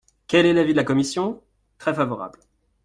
Quel 0.25 0.47
est 0.47 0.53
l’avis 0.53 0.71
de 0.71 0.77
la 0.77 0.83
commission? 0.83 1.43
Très 1.77 1.93
favorable. 1.93 2.39